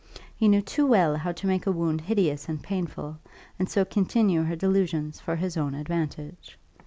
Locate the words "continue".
3.85-4.41